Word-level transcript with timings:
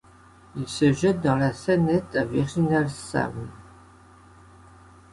Il 0.55 0.67
se 0.67 0.91
jette 0.93 1.21
dans 1.21 1.35
la 1.35 1.53
Sennette 1.53 2.15
à 2.15 2.25
Virginal-Samme. 2.25 3.51